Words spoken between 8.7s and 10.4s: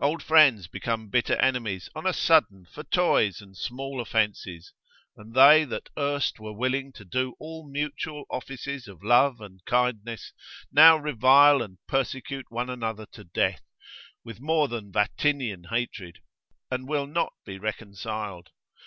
of love and kindness,